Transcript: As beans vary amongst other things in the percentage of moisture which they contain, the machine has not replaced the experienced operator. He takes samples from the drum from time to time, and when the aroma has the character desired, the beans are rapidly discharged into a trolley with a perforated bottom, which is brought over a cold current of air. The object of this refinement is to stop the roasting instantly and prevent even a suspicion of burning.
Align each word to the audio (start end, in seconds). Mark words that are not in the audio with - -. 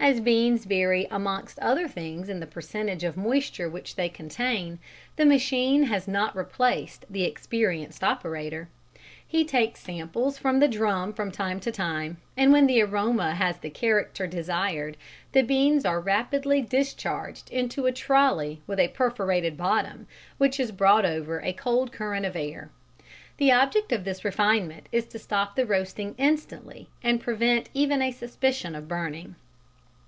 As 0.00 0.20
beans 0.20 0.66
vary 0.66 1.06
amongst 1.10 1.58
other 1.60 1.88
things 1.88 2.28
in 2.28 2.38
the 2.38 2.46
percentage 2.46 3.04
of 3.04 3.16
moisture 3.16 3.70
which 3.70 3.96
they 3.96 4.10
contain, 4.10 4.78
the 5.16 5.24
machine 5.24 5.84
has 5.84 6.06
not 6.06 6.36
replaced 6.36 7.06
the 7.08 7.22
experienced 7.24 8.04
operator. 8.04 8.68
He 9.26 9.46
takes 9.46 9.80
samples 9.80 10.36
from 10.36 10.58
the 10.58 10.68
drum 10.68 11.14
from 11.14 11.30
time 11.32 11.58
to 11.60 11.72
time, 11.72 12.18
and 12.36 12.52
when 12.52 12.66
the 12.66 12.82
aroma 12.82 13.36
has 13.36 13.56
the 13.58 13.70
character 13.70 14.26
desired, 14.26 14.98
the 15.32 15.40
beans 15.42 15.86
are 15.86 16.00
rapidly 16.00 16.60
discharged 16.60 17.50
into 17.50 17.86
a 17.86 17.92
trolley 17.92 18.60
with 18.66 18.80
a 18.80 18.88
perforated 18.88 19.56
bottom, 19.56 20.06
which 20.36 20.60
is 20.60 20.70
brought 20.70 21.06
over 21.06 21.40
a 21.40 21.54
cold 21.54 21.92
current 21.92 22.26
of 22.26 22.36
air. 22.36 22.68
The 23.38 23.52
object 23.52 23.90
of 23.90 24.04
this 24.04 24.22
refinement 24.22 24.86
is 24.92 25.06
to 25.06 25.18
stop 25.18 25.56
the 25.56 25.64
roasting 25.64 26.14
instantly 26.18 26.90
and 27.02 27.20
prevent 27.22 27.70
even 27.72 28.02
a 28.02 28.10
suspicion 28.10 28.74
of 28.74 28.86
burning. 28.86 29.36